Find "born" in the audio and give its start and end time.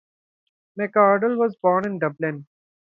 1.57-1.85